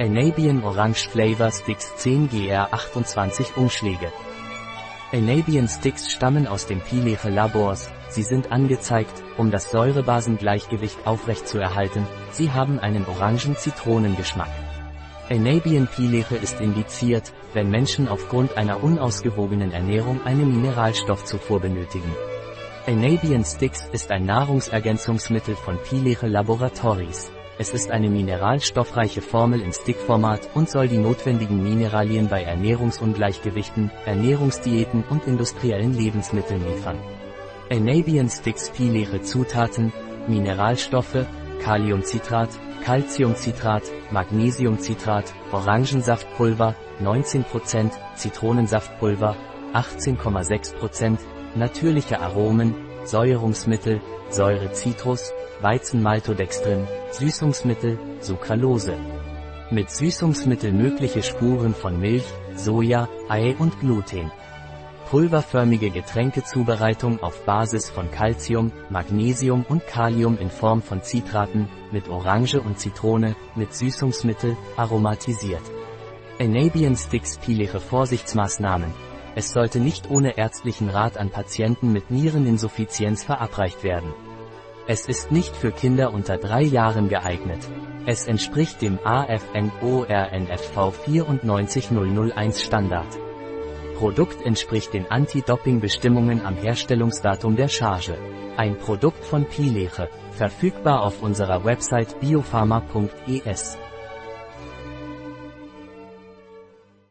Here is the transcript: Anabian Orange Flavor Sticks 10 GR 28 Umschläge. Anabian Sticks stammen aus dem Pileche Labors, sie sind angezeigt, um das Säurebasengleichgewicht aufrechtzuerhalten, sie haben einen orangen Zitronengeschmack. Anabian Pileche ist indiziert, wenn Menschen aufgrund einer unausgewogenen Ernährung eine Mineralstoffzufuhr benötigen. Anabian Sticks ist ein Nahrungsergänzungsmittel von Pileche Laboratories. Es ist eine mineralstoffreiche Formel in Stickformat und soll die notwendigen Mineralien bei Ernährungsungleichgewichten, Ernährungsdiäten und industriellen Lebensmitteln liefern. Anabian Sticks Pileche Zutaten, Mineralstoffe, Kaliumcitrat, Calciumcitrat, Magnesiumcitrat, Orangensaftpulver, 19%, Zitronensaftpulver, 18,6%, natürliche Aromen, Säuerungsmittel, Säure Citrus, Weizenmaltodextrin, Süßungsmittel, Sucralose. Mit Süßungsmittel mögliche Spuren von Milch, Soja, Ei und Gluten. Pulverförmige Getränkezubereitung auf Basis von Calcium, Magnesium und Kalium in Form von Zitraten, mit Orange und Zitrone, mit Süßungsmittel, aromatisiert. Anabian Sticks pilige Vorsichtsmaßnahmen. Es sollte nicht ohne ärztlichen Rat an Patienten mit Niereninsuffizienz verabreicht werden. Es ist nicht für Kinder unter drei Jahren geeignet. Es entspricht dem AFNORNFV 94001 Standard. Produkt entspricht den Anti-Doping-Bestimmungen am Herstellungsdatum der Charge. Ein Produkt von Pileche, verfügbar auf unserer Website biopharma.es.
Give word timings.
Anabian 0.00 0.64
Orange 0.64 1.08
Flavor 1.08 1.52
Sticks 1.52 1.94
10 1.98 2.28
GR 2.28 2.68
28 2.72 3.56
Umschläge. 3.56 4.10
Anabian 5.12 5.68
Sticks 5.68 6.10
stammen 6.10 6.48
aus 6.48 6.66
dem 6.66 6.80
Pileche 6.80 7.30
Labors, 7.30 7.92
sie 8.08 8.24
sind 8.24 8.50
angezeigt, 8.50 9.22
um 9.36 9.52
das 9.52 9.70
Säurebasengleichgewicht 9.70 11.06
aufrechtzuerhalten, 11.06 12.04
sie 12.32 12.50
haben 12.50 12.80
einen 12.80 13.06
orangen 13.06 13.56
Zitronengeschmack. 13.56 14.50
Anabian 15.30 15.86
Pileche 15.86 16.34
ist 16.34 16.60
indiziert, 16.60 17.32
wenn 17.52 17.70
Menschen 17.70 18.08
aufgrund 18.08 18.56
einer 18.56 18.82
unausgewogenen 18.82 19.70
Ernährung 19.70 20.20
eine 20.24 20.44
Mineralstoffzufuhr 20.44 21.60
benötigen. 21.60 22.12
Anabian 22.88 23.44
Sticks 23.44 23.88
ist 23.92 24.10
ein 24.10 24.26
Nahrungsergänzungsmittel 24.26 25.54
von 25.54 25.78
Pileche 25.84 26.26
Laboratories. 26.26 27.30
Es 27.56 27.72
ist 27.72 27.92
eine 27.92 28.10
mineralstoffreiche 28.10 29.22
Formel 29.22 29.60
in 29.60 29.72
Stickformat 29.72 30.48
und 30.54 30.68
soll 30.68 30.88
die 30.88 30.98
notwendigen 30.98 31.62
Mineralien 31.62 32.28
bei 32.28 32.42
Ernährungsungleichgewichten, 32.42 33.92
Ernährungsdiäten 34.06 35.04
und 35.08 35.28
industriellen 35.28 35.96
Lebensmitteln 35.96 36.64
liefern. 36.66 36.98
Anabian 37.70 38.28
Sticks 38.28 38.70
Pileche 38.70 39.22
Zutaten, 39.22 39.92
Mineralstoffe, 40.26 41.26
Kaliumcitrat, 41.62 42.50
Calciumcitrat, 42.84 43.84
Magnesiumcitrat, 44.10 45.32
Orangensaftpulver, 45.52 46.74
19%, 47.00 47.92
Zitronensaftpulver, 48.16 49.36
18,6%, 49.72 51.18
natürliche 51.54 52.20
Aromen, 52.20 52.74
Säuerungsmittel, 53.04 54.00
Säure 54.28 54.72
Citrus, 54.72 55.32
Weizenmaltodextrin, 55.64 56.86
Süßungsmittel, 57.12 57.98
Sucralose. 58.20 58.98
Mit 59.70 59.90
Süßungsmittel 59.90 60.72
mögliche 60.72 61.22
Spuren 61.22 61.74
von 61.74 61.98
Milch, 61.98 62.26
Soja, 62.54 63.08
Ei 63.30 63.56
und 63.58 63.80
Gluten. 63.80 64.30
Pulverförmige 65.08 65.88
Getränkezubereitung 65.88 67.22
auf 67.22 67.46
Basis 67.46 67.88
von 67.88 68.10
Calcium, 68.10 68.72
Magnesium 68.90 69.64
und 69.66 69.86
Kalium 69.86 70.36
in 70.36 70.50
Form 70.50 70.82
von 70.82 71.02
Zitraten, 71.02 71.70
mit 71.92 72.10
Orange 72.10 72.60
und 72.60 72.78
Zitrone, 72.78 73.34
mit 73.54 73.72
Süßungsmittel, 73.72 74.58
aromatisiert. 74.76 75.62
Anabian 76.38 76.94
Sticks 76.94 77.38
pilige 77.38 77.80
Vorsichtsmaßnahmen. 77.80 78.92
Es 79.34 79.52
sollte 79.52 79.80
nicht 79.80 80.10
ohne 80.10 80.36
ärztlichen 80.36 80.90
Rat 80.90 81.16
an 81.16 81.30
Patienten 81.30 81.90
mit 81.90 82.10
Niereninsuffizienz 82.10 83.24
verabreicht 83.24 83.82
werden. 83.82 84.12
Es 84.86 85.06
ist 85.08 85.32
nicht 85.32 85.56
für 85.56 85.72
Kinder 85.72 86.12
unter 86.12 86.36
drei 86.36 86.60
Jahren 86.60 87.08
geeignet. 87.08 87.60
Es 88.04 88.26
entspricht 88.26 88.82
dem 88.82 88.98
AFNORNFV 89.02 90.92
94001 91.06 92.60
Standard. 92.60 93.06
Produkt 93.96 94.44
entspricht 94.44 94.92
den 94.92 95.10
Anti-Doping-Bestimmungen 95.10 96.44
am 96.44 96.56
Herstellungsdatum 96.56 97.56
der 97.56 97.68
Charge. 97.68 98.18
Ein 98.58 98.76
Produkt 98.76 99.24
von 99.24 99.46
Pileche, 99.46 100.10
verfügbar 100.32 101.02
auf 101.02 101.22
unserer 101.22 101.64
Website 101.64 102.20
biopharma.es. 102.20 103.78